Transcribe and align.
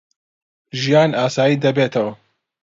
ژیان 0.79 1.09
ئاسایی 1.19 1.61
دەبێتەوە. 1.63 2.13